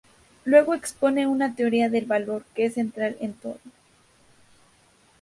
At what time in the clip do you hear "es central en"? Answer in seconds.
2.65-3.33